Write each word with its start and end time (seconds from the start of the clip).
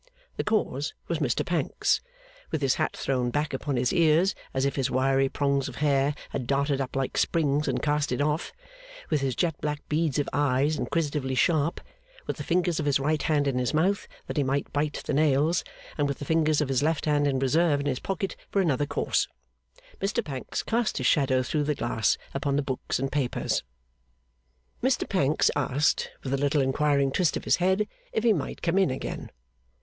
The 0.35 0.43
cause 0.43 0.95
was 1.07 1.19
Mr 1.19 1.45
Pancks. 1.45 2.01
With 2.49 2.63
his 2.63 2.73
hat 2.81 2.97
thrown 2.97 3.29
back 3.29 3.53
upon 3.53 3.75
his 3.75 3.93
ears 3.93 4.33
as 4.51 4.65
if 4.65 4.75
his 4.75 4.89
wiry 4.89 5.29
prongs 5.29 5.67
of 5.69 5.75
hair 5.75 6.15
had 6.31 6.47
darted 6.47 6.81
up 6.81 6.95
like 6.95 7.19
springs 7.19 7.67
and 7.67 7.83
cast 7.83 8.11
it 8.11 8.19
off, 8.19 8.51
with 9.11 9.21
his 9.21 9.35
jet 9.35 9.53
black 9.61 9.87
beads 9.89 10.17
of 10.17 10.27
eyes 10.33 10.75
inquisitively 10.79 11.35
sharp, 11.35 11.79
with 12.25 12.37
the 12.37 12.43
fingers 12.43 12.79
of 12.79 12.87
his 12.87 12.99
right 12.99 13.21
hand 13.21 13.47
in 13.47 13.59
his 13.59 13.75
mouth 13.75 14.07
that 14.25 14.37
he 14.37 14.43
might 14.43 14.73
bite 14.73 15.03
the 15.05 15.13
nails, 15.13 15.63
and 15.99 16.07
with 16.07 16.17
the 16.17 16.25
fingers 16.25 16.61
of 16.61 16.67
his 16.67 16.81
left 16.81 17.05
hand 17.05 17.27
in 17.27 17.37
reserve 17.37 17.79
in 17.79 17.85
his 17.85 17.99
pocket 17.99 18.35
for 18.49 18.59
another 18.59 18.87
course, 18.87 19.27
Mr 19.99 20.25
Pancks 20.25 20.63
cast 20.63 20.97
his 20.97 21.05
shadow 21.05 21.43
through 21.43 21.63
the 21.65 21.75
glass 21.75 22.17
upon 22.33 22.55
the 22.55 22.63
books 22.63 22.97
and 22.97 23.11
papers. 23.11 23.61
Mr 24.81 25.07
Pancks 25.07 25.51
asked, 25.55 26.09
with 26.23 26.33
a 26.33 26.37
little 26.37 26.59
inquiring 26.59 27.11
twist 27.11 27.37
of 27.37 27.43
his 27.43 27.57
head, 27.57 27.87
if 28.11 28.23
he 28.23 28.33
might 28.33 28.63
come 28.63 28.79
in 28.79 28.89
again? 28.89 29.29